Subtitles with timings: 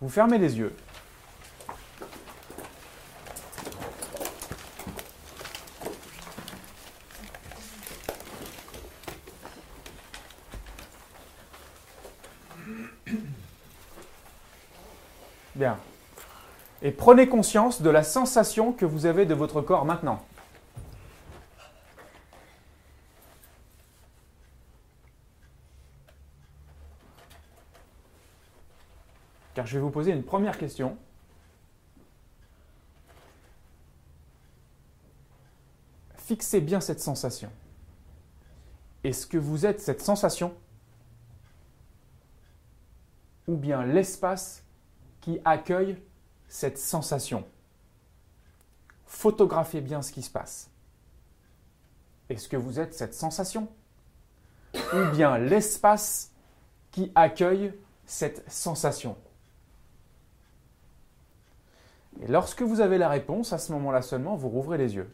[0.00, 0.74] Vous fermez les yeux.
[15.56, 15.76] Bien.
[16.82, 20.24] Et prenez conscience de la sensation que vous avez de votre corps maintenant.
[29.58, 30.96] Car je vais vous poser une première question.
[36.14, 37.50] Fixez bien cette sensation.
[39.02, 40.54] Est-ce que vous êtes cette sensation
[43.48, 44.62] ou bien l'espace
[45.20, 46.00] qui accueille
[46.46, 47.44] cette sensation?
[49.06, 50.70] Photographiez bien ce qui se passe.
[52.28, 53.66] Est-ce que vous êtes cette sensation
[54.72, 56.30] Ou bien l'espace
[56.92, 57.74] qui accueille
[58.06, 59.16] cette sensation?
[62.22, 65.10] Et lorsque vous avez la réponse, à ce moment-là seulement, vous rouvrez les yeux.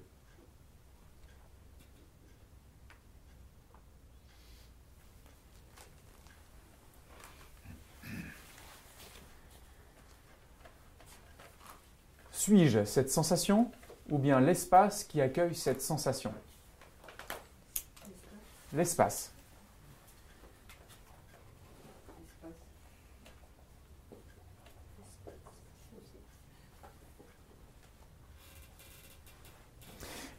[12.32, 13.70] Suis-je cette sensation
[14.10, 16.32] ou bien l'espace qui accueille cette sensation?
[18.72, 19.33] L'espace.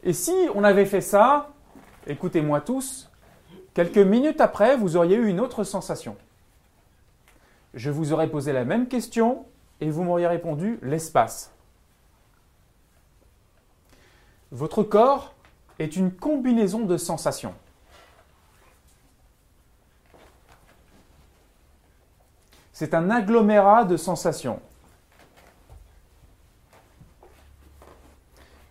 [0.05, 1.49] Et si on avait fait ça,
[2.05, 3.09] écoutez-moi tous,
[3.73, 6.15] quelques minutes après, vous auriez eu une autre sensation.
[7.73, 9.47] Je vous aurais posé la même question
[9.81, 11.51] et vous m'auriez répondu l'espace.
[14.51, 15.33] Votre corps
[15.79, 17.55] est une combinaison de sensations.
[22.71, 24.61] C'est un agglomérat de sensations.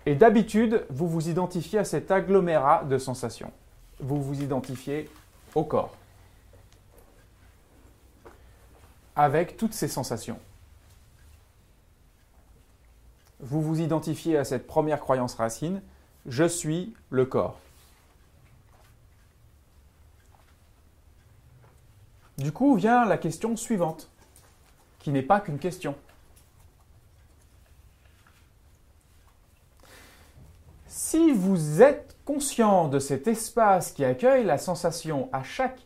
[0.07, 3.53] Et d'habitude, vous vous identifiez à cet agglomérat de sensations.
[4.01, 5.09] Vous vous identifiez
[5.55, 5.97] au corps.
[9.17, 10.39] Avec toutes ces sensations
[13.45, 15.83] vous vous identifiez à cette première croyance racine,
[16.27, 17.59] je suis le corps.
[22.39, 24.09] Du coup vient la question suivante,
[24.99, 25.95] qui n'est pas qu'une question.
[31.15, 35.79] Si vous êtes conscient de cet espace qui accueille la sensation à chaque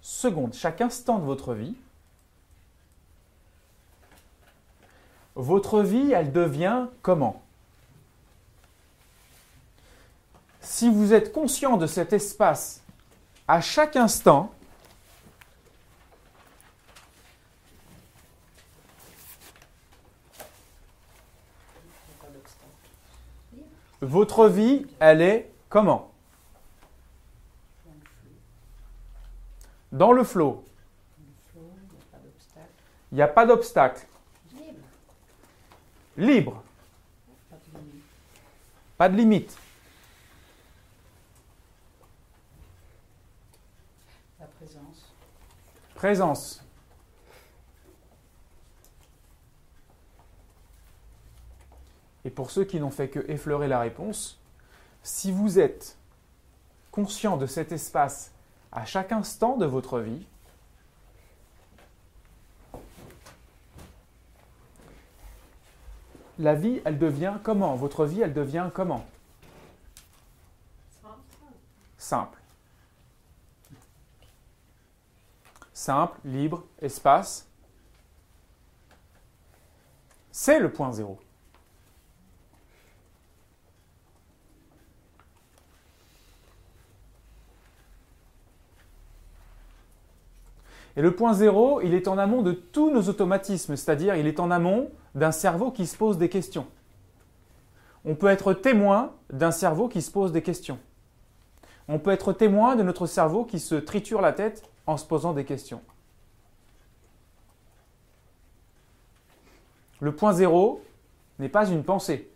[0.00, 1.74] seconde, chaque instant de votre vie,
[5.34, 7.42] votre vie, elle devient comment?
[10.62, 12.80] Si vous êtes conscient de cet espace
[13.48, 14.54] à chaque instant,
[24.02, 26.10] votre vie, elle est comment?
[29.92, 30.64] Dans le flot.
[33.12, 34.06] Il n'y a pas d'obstacle.
[36.16, 36.62] Libre.
[38.96, 39.56] Pas de limite.
[44.40, 45.12] La présence.
[45.94, 46.64] Présence.
[52.24, 54.38] Et pour ceux qui n'ont fait que effleurer la réponse,
[55.02, 55.96] si vous êtes
[56.90, 58.32] conscient de cet espace
[58.70, 60.24] à chaque instant de votre vie,
[66.38, 67.74] la vie, elle devient comment?
[67.74, 69.04] Votre vie, elle devient comment?
[71.98, 72.38] Simple.
[75.72, 77.48] Simple, libre, espace.
[80.30, 81.18] C'est le point zéro.
[90.96, 94.40] Et le point zéro, il est en amont de tous nos automatismes, c'est-à-dire il est
[94.40, 96.66] en amont d'un cerveau qui se pose des questions.
[98.04, 100.78] On peut être témoin d'un cerveau qui se pose des questions.
[101.88, 105.32] On peut être témoin de notre cerveau qui se triture la tête en se posant
[105.32, 105.82] des questions.
[110.00, 110.82] Le point zéro
[111.38, 112.28] n'est pas une pensée.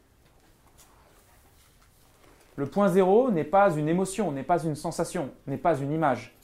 [2.55, 6.36] Le point zéro n'est pas une émotion, n'est pas une sensation, n'est pas une image.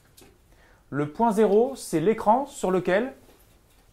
[0.95, 3.15] Le point zéro, c'est l'écran sur lequel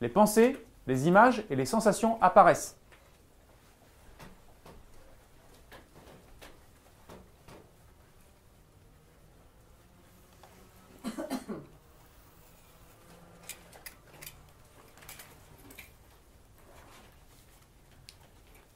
[0.01, 2.75] les pensées, les images et les sensations apparaissent.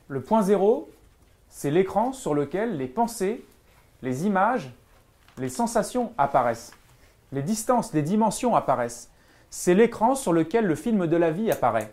[0.07, 0.89] Le point zéro,
[1.49, 3.43] c'est l'écran sur lequel les pensées,
[4.01, 4.71] les images,
[5.37, 6.71] les sensations apparaissent.
[7.33, 9.09] Les distances, les dimensions apparaissent.
[9.49, 11.91] C'est l'écran sur lequel le film de la vie apparaît.